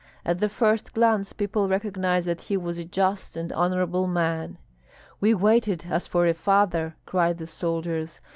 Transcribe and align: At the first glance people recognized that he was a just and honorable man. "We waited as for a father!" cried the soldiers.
At 0.25 0.39
the 0.39 0.49
first 0.49 0.95
glance 0.95 1.31
people 1.31 1.67
recognized 1.69 2.25
that 2.25 2.41
he 2.41 2.57
was 2.57 2.79
a 2.79 2.83
just 2.83 3.37
and 3.37 3.53
honorable 3.53 4.07
man. 4.07 4.57
"We 5.19 5.35
waited 5.35 5.85
as 5.91 6.07
for 6.07 6.25
a 6.25 6.33
father!" 6.33 6.95
cried 7.05 7.37
the 7.37 7.45
soldiers. 7.45 8.19